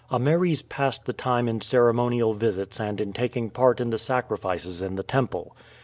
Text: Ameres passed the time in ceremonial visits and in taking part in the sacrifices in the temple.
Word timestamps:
Ameres 0.11 0.63
passed 0.63 1.05
the 1.05 1.13
time 1.13 1.47
in 1.47 1.61
ceremonial 1.61 2.33
visits 2.33 2.79
and 2.79 2.99
in 2.99 3.13
taking 3.13 3.51
part 3.51 3.79
in 3.79 3.91
the 3.91 3.99
sacrifices 3.99 4.81
in 4.81 4.95
the 4.95 5.03
temple. 5.03 5.55